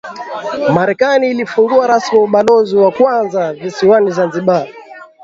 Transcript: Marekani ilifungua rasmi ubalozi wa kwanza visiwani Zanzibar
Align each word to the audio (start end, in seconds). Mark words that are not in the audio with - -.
Marekani 0.73 1.31
ilifungua 1.31 1.87
rasmi 1.87 2.19
ubalozi 2.19 2.75
wa 2.77 2.91
kwanza 2.91 3.53
visiwani 3.53 4.11
Zanzibar 4.11 4.67